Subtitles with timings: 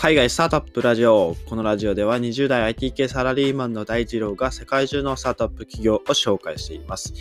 [0.00, 1.34] 海外スタートアップラジオ。
[1.48, 7.14] このラジオでは20代 IT 系サラリーマンの大二郎が世界中のスタートアップ企業を紹介しています。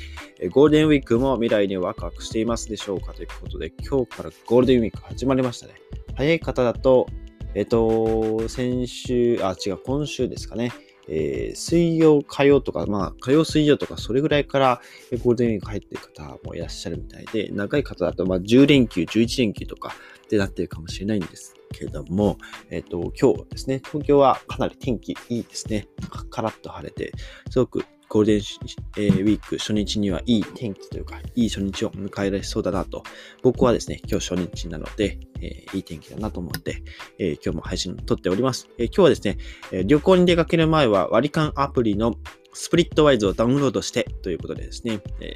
[0.51, 5.73] ゴールデンウィークも未来にワクワクしていますでしょうかということで、今日からゴールデンウィーク始まりましたね。
[6.15, 7.07] 早い方だと、
[7.55, 10.71] えっと、先週、あ、違う、今週ですかね。
[11.09, 14.81] えー、水曜、火曜とか、まあ、火曜、水曜とか、それぐらいから
[15.23, 19.95] ゴールデンウィーク入ってる方もいらっしゃるみたいで、長い方だと、まあ、10連休、11連休とか
[20.27, 22.37] ってなってるかもしれないんですけれども、
[22.69, 25.87] えっ、と、今日ですね、東京はかなり天気いいですね。
[26.29, 27.13] カラッと晴れて、
[27.49, 28.41] すごくゴールデン、
[28.97, 33.03] えー、ウィーク初日にはいい天気というか、いい初日を迎えられそうだなと、
[33.41, 36.83] 僕はですね、今日初日なので、えー、いい天気だなと思って、
[37.19, 38.67] えー、今日も配信を撮っております。
[38.77, 39.37] え今日はですね、
[39.71, 42.15] え旅行に出かける前は割り勘アプリの
[42.53, 45.35] スプリットワイズをダウンロードしてということでですね、え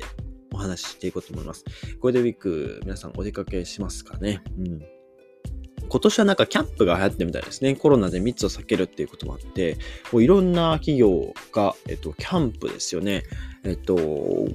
[0.53, 1.65] お話ししていこうと思います。
[1.99, 4.41] ゴールデンウィーク、皆さんお出かけしますかね？
[4.57, 4.81] うん
[5.89, 7.75] 今年はなんかキャンプが流行ってみたいですね。
[7.75, 9.77] コロナで密を避けるっていうこともあって、
[10.13, 13.23] もういろんな企業が、えっと、キャンプですよね。
[13.65, 13.97] えっと、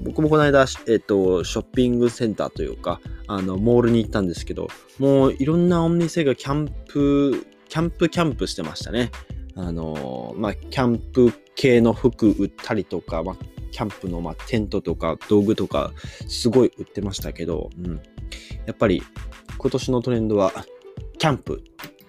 [0.01, 4.67] 僕もこの間、えっと、ショッピングセンターというか、あの、モールに行ったんですけど、
[4.97, 9.11] もういろんなお店がキャンプ、キャンプキャンプしてましたね。
[9.53, 13.37] あの、まあ、キャンプ系の服売ったりとか、まあ、
[13.77, 15.91] キャンプの、ま、テントとか道具とか、
[16.27, 18.01] すごい売ってましたけど、うん。
[18.65, 19.03] やっぱり、
[19.55, 20.51] 今年のトレンドは、
[21.19, 21.63] キャンプ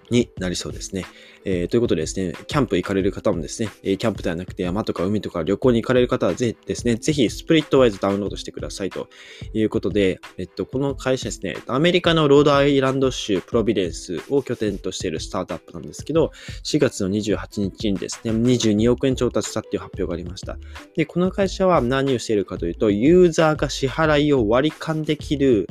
[0.09, 1.05] になりそうですね。
[1.45, 9.07] えー、ということでですね、キャンプ行かれる方もですね、えキャンプではなくて山とか海とか旅行に行かれる方はぜひですね、ぜひスプリットワイズダウンロードしてくださいと
[9.53, 16.31] いうことで、えっと、この会社ですね、アメリカのロードアイランド州プロビデンスを拠点としているスタートアップなんですけど、
[16.63, 20.57] 4月の28日にですね、22億円調達したっていう発表がありました。
[20.95, 25.67] で、この会社は何をしているかというと、ユーザーが支払いを割り勘できる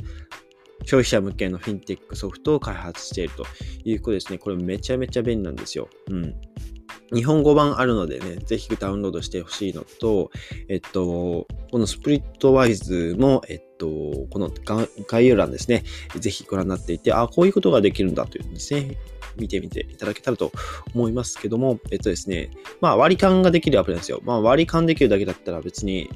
[0.85, 3.45] 消費者向けのフィンテックソフトを開発していると
[3.83, 4.37] いうことですね。
[4.37, 5.89] これめちゃめちゃ便利なんですよ。
[6.09, 6.35] うん。
[7.13, 10.31] 日本語版あるのでね、ぜひダウンロードしてほしいのと、
[10.67, 13.87] えっと、このスプリットワイズも、えっと、
[14.29, 14.51] この
[15.07, 15.83] 概要欄ですね、
[16.19, 18.97] ぜひご覧になっていて、あ、こういうことができるんだというんですね、
[19.37, 20.51] 見てみていただけたらと
[20.93, 24.21] 思いますけども、えっとですね、まあ割り勘ができるアプリなんですよ。
[24.23, 26.09] まあ割り勘できるだけだったら別に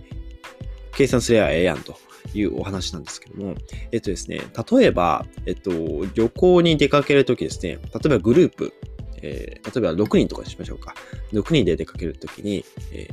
[0.95, 1.97] 計算すればええやんと
[2.33, 3.55] いうお話なんですけども、
[3.91, 4.41] えっとですね、
[4.71, 5.71] 例えば、えっと、
[6.13, 8.73] 旅行に出かけるときですね、例えばグループ、
[9.21, 10.93] えー、例えば6人とかにしましょうか。
[11.31, 13.07] 6人で出かけるときに、え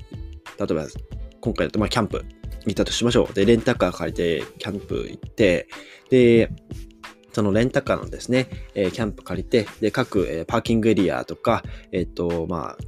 [0.57, 0.91] ー、例えば
[1.41, 2.25] 今回だとまあキャンプ
[2.67, 3.35] 行ったとしましょう。
[3.35, 5.69] で、レンタカー借りてキャンプ行って、
[6.11, 6.51] で、
[7.33, 11.63] そのレンタカーのですね、えー、キャンプ借りて、で、各、えー、パーキングエリアとか、
[11.93, 12.79] えっ、と、まあ、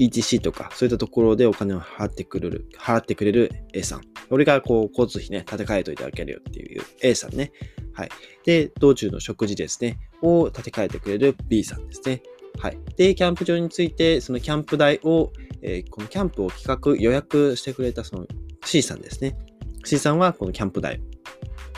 [0.00, 4.00] ETC とか、そういったところでお金を払ってくれる、払ってくれる A さん。
[4.30, 7.52] 俺がこう、交通費ね、立て替えといてあげるよっていう A さんね。
[7.92, 8.08] はい。
[8.44, 12.22] で、道中の食事ですね、を立て替えてくれる B さんですね。
[12.58, 12.78] はい。
[12.96, 18.26] で、キャンプ場について、そのキャンプ代を、えー、このキャンプを企画、予約してくれたその
[18.64, 19.36] C さんですね。
[19.84, 21.00] C さんはこのキャンプ代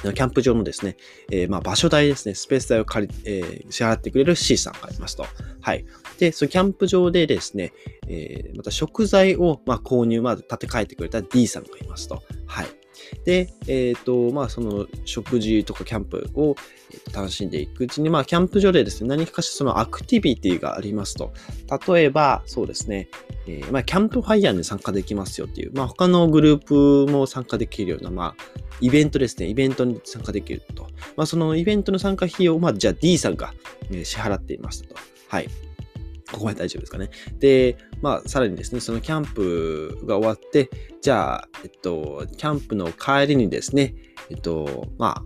[0.03, 0.97] キャンプ場のですね、
[1.31, 5.27] えー、まあ場所代ですね、スペース代を借り、えー、支払ってくれる C さんがいますと。
[5.61, 5.85] はい。
[6.19, 7.73] で、そのキャンプ場でですね、
[8.09, 12.23] えー、また食材を、まあ、購入まで立て替えてくれた D さんがいますと。
[12.47, 12.82] はい。
[13.25, 16.57] で、えっ、と、まあ、その食事とかキャンプを
[17.15, 21.33] 楽しんでいくうちに、まあ、キャンプ場でですね、何かしらそのアクティビティがありますと。
[21.93, 23.09] 例えば、そうですね、
[23.47, 30.89] えー、まあ、キャンプファイヤーに参加できますよっていう、まあ、他のグループも参加できるような、まあ、イベントですね、イベントに参加できると。
[31.17, 33.55] まあ、そのイベントの参加費用を、まあ、じゃあ D さんが
[33.91, 34.97] 支払っていましたと。
[35.29, 35.49] はい。
[36.33, 37.11] ここまで大丈夫ですかね。
[37.39, 40.71] で、まあ、さらにですね、そのキャンプが終わって、
[41.01, 43.95] じゃあ、えっと、キャンプの帰りにですね、
[44.31, 45.23] えっと、ま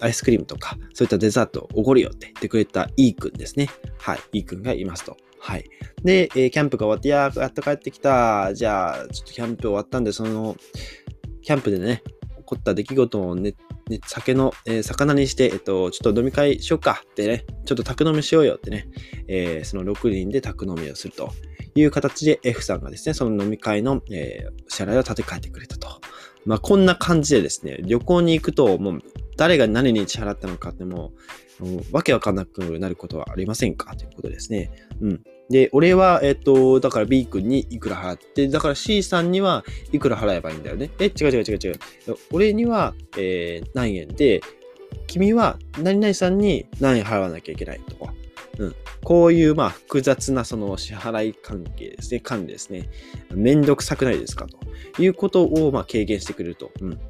[0.00, 3.68] あ、アイスクリームとか、そういったデザートをおごるよって言ってくれた E 君ですね。
[3.98, 5.16] はい、E 君がいますと。
[5.38, 5.64] はい。
[6.02, 8.52] で、えー、キャンプが終わって、いや、やっと帰ってきた。
[8.54, 10.56] じゃあ、ちょっとキャンプ終わったんで、その、
[11.42, 12.02] キャンプでね、
[12.38, 13.54] 起こった出来事をね、
[13.88, 18.88] ね、酒の、えー、魚にして、えっと、ちょっと飲み会しようかってね、ちょっと宅飲みしようよってね、
[19.28, 21.30] えー、その6人で宅飲みをすると
[21.74, 26.00] いう形で F さんがですね、その飲み会の、えー、支払いを立て替えてくれたと。
[26.44, 28.98] まあ、こんな感じでですね、旅行に行くと、もう、
[29.36, 31.12] 誰が何に支払ったのかっても
[31.60, 33.96] う、もわけわかんなくなることはありませんか？
[33.96, 34.70] ということですね。
[35.00, 35.22] うん。
[35.48, 40.90] で、俺は、えっと、だから B 君にいくら払って、だから C さんにはいくら払えばいいんだよね。
[40.98, 41.74] え、違う違う違う違う。
[42.32, 44.40] 俺には、えー、何円で、
[45.06, 48.12] 君は何々さんに何円払わなきゃいけないとか。
[48.58, 48.74] うん。
[49.04, 52.88] こういう、まあ、複雑なその支払い関係ですね、管理ですね。
[53.30, 54.46] めんどくさくないですか？
[54.94, 56.72] ということを、まあ、軽減してくれると。
[56.80, 57.00] うん。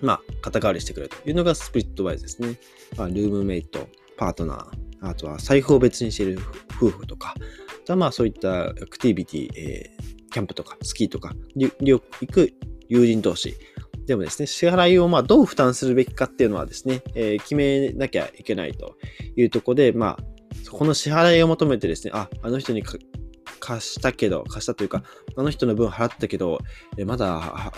[0.00, 2.56] まあ、肩代わりしてくれるというのがスプリットワイズですね。
[2.96, 6.38] まあ、ルームメイト、パートナー、あとは財布を別にしている
[6.76, 12.00] 夫婦とか、あとはまあそういったアクティビティ、えー、キャンプとかスキーとか、行
[12.30, 12.52] く
[12.88, 13.56] 友人同士
[14.08, 18.96] でもですね、支払いをまあどう負担するべきかっていうのはですね、えー、決めなきゃいけないと
[19.36, 22.82] いうところで、まあ、この支払いを求めてですね、あ、あの人に
[23.60, 25.02] 貸したけど、貸したというか、
[25.36, 26.58] あの人の分払ったけど、
[26.96, 27.72] えまだ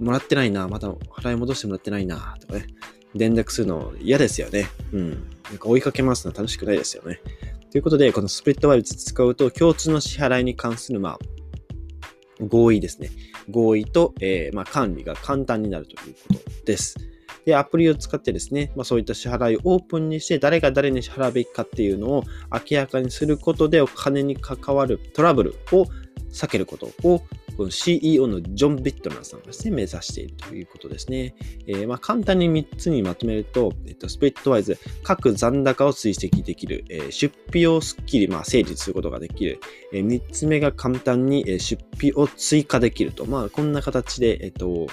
[0.00, 2.66] もらってないな、まだ払い戻してもらってないな、とかね、
[3.14, 4.66] 連絡するの嫌ですよね。
[4.92, 5.30] うん。
[5.54, 7.20] なんか追いかけますのは楽しくないですよね。
[7.70, 11.18] ということで、このスプリットワイルズ使うと、共通の支払いに関する、まあ、
[12.40, 13.10] 合意ですね。
[13.48, 16.96] 合意と、えー、まあ、管理が簡単になるということです。
[17.44, 25.86] で、アプリを使ってですね、まあ、そういった支払いをオープンにして、誰が誰に支払うべきかっていうのを明らかにすることで、お金に関わるトラブルを
[26.32, 27.22] 避けることを
[27.56, 31.34] この CEO のジョン・ビットナーさんがですね、目指しているということですね。
[31.66, 39.60] えー、まあ簡単に3つにまとめると、えっと、スプリットワイズ、各残高を追跡できる、えー、出費をすっきり、まあ、整理することができる、
[39.92, 44.86] えー、3つ目が簡単に、出費を追加できると、まあこんな形で、えっと、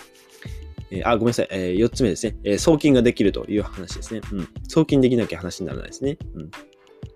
[0.92, 1.48] えあ、ごめんなさい。
[1.52, 4.22] え、4つ目ですね、え、送金ができるという話ですね。
[4.34, 4.50] うん。
[4.68, 6.18] 送金できなきゃ話にならないですね。
[6.36, 6.52] うん。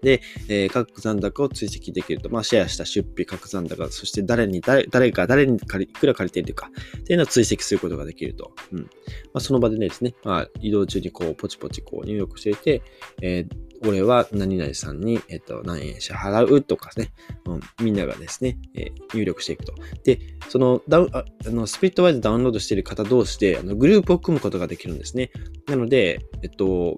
[0.02, 2.30] で、えー、各残高を追跡できると。
[2.30, 8.52] まあ、シェアした出費、各残高、そして誰に、誰、誰が誰に借り、いくら借りているか、っていうのを追跡することができると。
[8.72, 8.80] うん。
[8.80, 8.88] ま
[9.36, 12.82] あ、その場でねですね、まあ、移動中にこう、ポチポチこう入力していて、
[13.22, 17.12] えー、俺は何々さんに、えっと、何円支払うとかね、
[17.46, 19.74] うん、みんながですね、えー、入力していくと。
[20.04, 25.32] で、そのダウああのスプリットワイズダウンロードしている方同士であのグループを組むことができるんですね。
[25.68, 26.98] なので、えっと、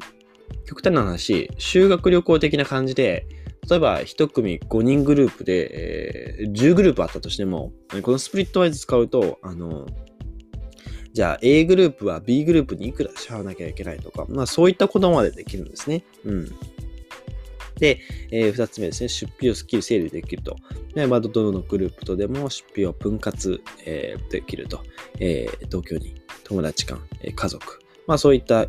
[0.66, 3.28] 極端な話、修学旅行的な感じで、
[3.70, 9.86] 例えば1組5人グループで、えー、10グループあったとしても、このスプリットワイズ使うと、あの、
[11.14, 16.04] じゃあ A グループは B グループにいくら支払わなきゃいけないとか、まあそういったことまでできるんですね。
[16.24, 16.46] うん。
[17.80, 18.00] で、
[18.32, 20.56] えー、2つ目ですね、出費をスッキリ整理できると。
[20.94, 24.84] でまあ、どのグループとでも出費を分割、えー、できると。
[25.20, 27.80] えー、同居人、友達間、え家族。
[28.08, 28.68] まあそういった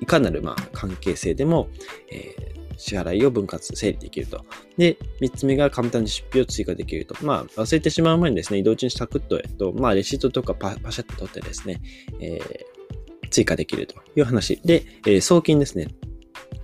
[0.00, 1.68] いかなるまあ関係性でも、
[2.10, 4.44] えー、支払いを分割、整理できると。
[4.78, 7.14] で、3つ目が簡単に出費を追加できると。
[7.22, 11.80] まあ、忘れてしまう前にですね、移動中にサクッと、えっと、まあ、レシートとかパシャッと取ってですね、
[12.20, 14.60] えー、追加できるという話。
[14.64, 15.88] で、えー、送金ですね。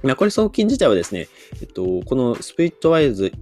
[0.02, 1.28] まあ、これ送金自体はですね、
[1.60, 3.32] えっと、このスプリットワイズ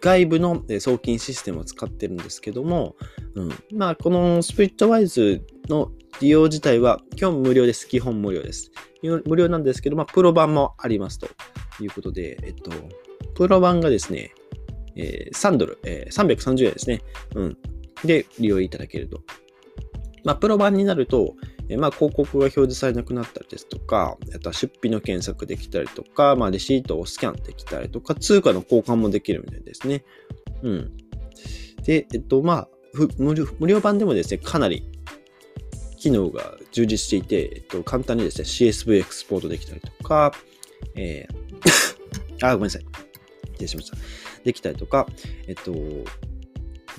[0.00, 2.94] 外部の送金システムを使ってるんですけども、
[3.34, 5.90] うん、まあ、このスプリットワイズの
[6.20, 7.88] 利用自体は基本無料です。
[7.88, 8.70] 基本無料です。
[9.08, 11.28] 無料なんですけど、まあ、プロ版もありますと
[11.80, 12.70] いうことで、えっと、
[13.34, 14.32] プロ版がですね、
[14.96, 17.02] えー、3ドル、えー、330円ですね。
[17.34, 17.58] うん。
[18.04, 19.20] で、利用いただけると。
[20.24, 21.34] まあ、プロ版になると、
[21.68, 30.04] えー、まあ、広告が表示されなくなったりですとか、あとは出費の検索できたりとか、まあ、レシートをスキャンできたりとか、通貨の交換もできるみたいですね。
[30.62, 30.96] うん。
[31.84, 32.68] で、えっと、まあ、
[33.18, 34.90] 無料無料版でもですね、かなり
[36.06, 40.32] 機能が充実していて、えっと、簡単にですね、CSV エクスポートできたりとか、
[40.94, 42.86] えー、 あ、ごめんなさい。
[43.54, 43.96] 失礼しました。
[44.44, 45.08] できたりとか、
[45.48, 45.72] えっと、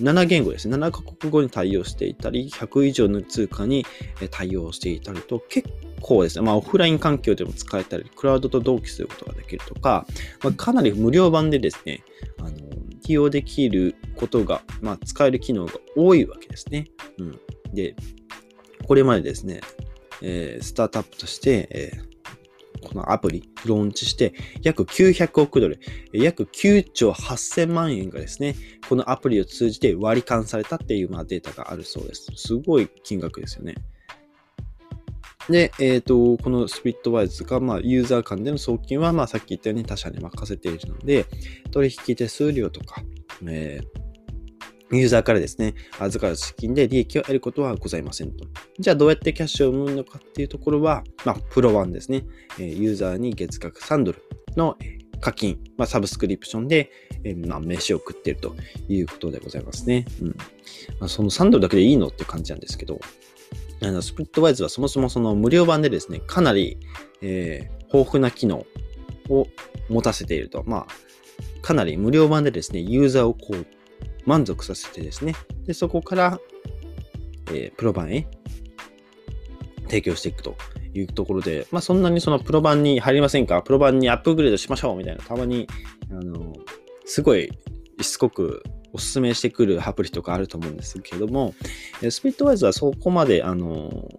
[0.01, 0.75] 7言語ですね。
[0.75, 3.86] 7カ国語に対応していたり、100以上の通貨に
[4.30, 5.69] 対応していたりと、結
[6.01, 10.06] 構ですね、まあオフライン環境でも使えたり、クラウドと同期することができるとか、
[10.44, 12.04] まあ、かなり無料版でですね、
[12.40, 12.52] あの、
[13.07, 16.87] 利用できることが、まあ使える機能が多いわけですね。
[17.19, 17.40] うん。
[17.73, 17.95] で、
[18.87, 19.61] これまでですね、
[20.21, 25.79] えー、スタートアップとして、えー、このアプリ、ローンチして、約900億ドル、
[26.13, 28.56] 約9兆8000万円がですね、
[28.87, 32.31] このアプリを通じて割り勘されたっていう、まあ、データがあるそうです。
[32.35, 33.75] すごい金額ですよね。
[35.49, 41.25] で、えっ、ー、と、このスピットワイズが、まあ、ユーザー間での送金は、まあ、さっき言ったように他社に任せているので、
[41.71, 43.01] 取引手数料とか、
[43.45, 44.06] えー
[44.91, 48.45] ユーザーからですね、預かる資金で利益を得ることはございませんと。
[48.79, 52.25] じゃあどうやってキャッシュを生むのかっていうところは、まあ、プロワンですね。
[52.57, 54.23] ユーザーに月額3ドル
[54.56, 54.77] の
[55.19, 56.91] 課金、まあ、サブスクリプションで、
[57.23, 58.56] えー、まあ、飯を食っていると
[58.87, 60.06] いうことでございますね。
[60.21, 60.27] うん。
[60.29, 60.35] ま
[61.01, 62.99] あ、その3ドルだけでいいのって感じなんですけど、
[63.81, 66.77] あのスプリットワイズはそもそもその無料版でですね、かなり、
[67.21, 68.65] えー、豊富な機能
[69.29, 69.47] を
[69.89, 70.63] 持たせていると。
[70.65, 70.87] まあ、
[71.61, 73.65] かなり無料版でですね、ユーザーをこう
[74.27, 75.33] 満足させてですね、
[75.65, 76.39] でそこから、
[77.47, 78.27] えー、プロ版へ
[79.85, 80.55] 提供していくと
[80.93, 83.61] いうところで、まあそんなにそのプロ版に入りませんか？
[83.61, 85.65] プロ版にアップグレードしましょうみたいな、たまに、
[86.11, 86.53] あの、
[87.05, 87.49] すごい
[88.01, 91.55] しつこくおすすめしてくるアプリとかあると思うんですけども、
[92.09, 94.09] スピットワイズはそこまで、あの、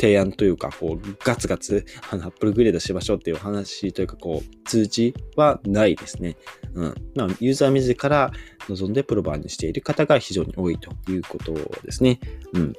[0.00, 6.38] 提案というか、こう、ガツガツ、あの、アップルグレードしましょうっていう話というか、こう、通知はないですね。
[6.72, 6.94] うん。
[7.14, 8.32] まあ、ユーザー自ら
[8.70, 11.52] 望んでプロバーにしている方が非常に多いということ
[11.84, 12.18] ですね。
[12.54, 12.72] うん。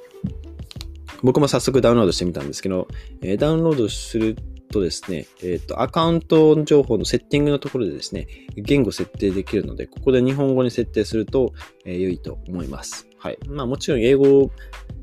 [1.22, 2.88] 僕も早速ダウンロードしてみたんですけど、
[3.22, 4.34] えー、ダウンロードする
[4.72, 8.26] とですね、えっ、ー、と、アカウント情報のセッティングのところでですね、
[8.56, 11.52] 言語設定できるので、ここで日本語に設定すると、
[11.84, 13.06] えー、良いと思います。
[13.18, 13.38] はい。
[13.46, 14.50] まあもちろん英語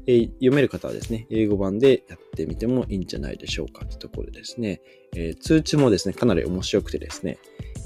[0.08, 3.86] えー、読める方はですね、英語版でやってみてもいいんじゃないでしょうか。
[3.86, 4.82] というところですね、
[5.16, 7.38] えー、通知もですね、かなり面白くてですね、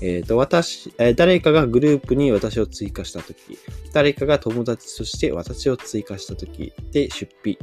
[0.02, 3.58] えっ、と、私、え誰かがグループに私を追加したとき、
[3.94, 7.58] 誰かが友達として私を追加したときで出費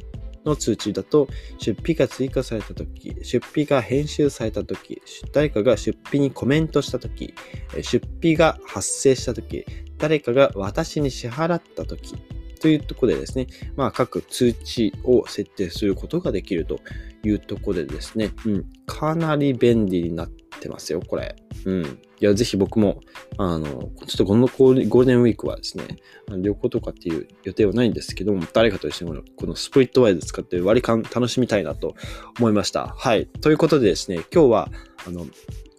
[0.45, 1.29] の通知だと、
[1.59, 5.03] 出費が追加されたとき、出費が編集されたとき、
[5.33, 7.35] 誰かが出費にコメントしたとき、
[7.83, 9.65] 出費が発生したとき、
[9.99, 12.15] 誰かが私に支払ったとき、
[12.61, 16.79] というところでですね、まあ、各通知を設定することができると
[17.25, 21.35] いうところでですね、うん、かなり便利になってますよ、これ。
[21.65, 21.83] うん。
[22.21, 23.01] いや、ぜひ僕も、
[23.39, 25.85] あの、ちょっとこのゴールデンウィークはですね、
[26.29, 31.95] 旅行とかっていう予定はないんですけども、誰かと一緒にこのスプリットワイズ使って割り勘楽しみたいなと
[32.39, 32.95] 思いました。
[32.97, 33.27] はい。
[33.41, 34.71] ということでですね、今日は、
[35.07, 35.27] あの、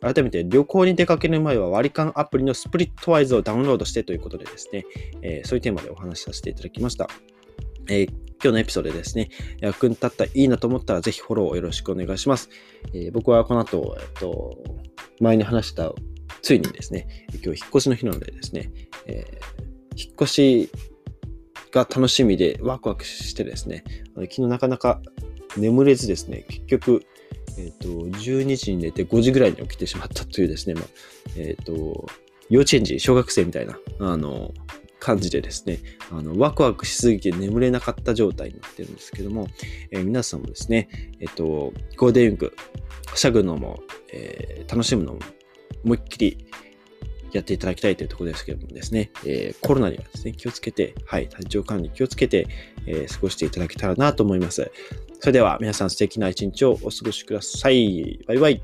[0.02, 4.86] 改めて旅行に出かける前は割り勘アプリのスプリットワイズをダウンロードしてということでですね、
[5.22, 7.08] えー、そういうテーマでお話しさせていただきました。
[7.88, 9.30] えー、今日のエピソードでですね、
[9.60, 12.50] 役に立ったいいなと思ったらぜひフォローをよろしくお願いします。
[12.94, 14.58] えー、僕はこの後、えっと、
[15.20, 15.94] 前に話した、
[16.42, 18.72] ついにですね、今日引っ越しの日なのでですね、
[19.06, 20.72] えー、引っ越し
[21.72, 23.84] が楽しみでワクワクしてですね、
[24.16, 25.02] 昨日なかなか
[25.58, 27.06] 眠れずですね、結局、
[27.58, 30.84] えっ、ー、と、12時に寝て5時ぐらいに起きてしまったというですね、まあ、
[31.38, 32.08] え、ー、と、
[32.50, 34.54] 幼稚園児、小学生みたいな、あの、
[35.00, 35.80] 感じでですね、
[36.12, 39.48] あの、ワクワクしすぎて眠れなかった状態になってるんですけども、
[39.90, 40.90] えー、皆さんもですね、
[41.20, 42.54] えっ、と、ゴールデンウィーク、
[43.08, 43.80] はしゃぐのも、
[44.14, 45.20] え楽しむのも、
[45.84, 46.46] 思いっきり
[47.32, 52.48] やっていただきたいというところですけどもですね、え、コロナにはですね、気をつけて、はい、体調管理気をつけて、
[52.86, 54.72] え、過ごしていただけたらなと思います。
[55.22, 58.20] それでは皆さん素敵な一日をお過ごしください。
[58.28, 58.64] バイバイ。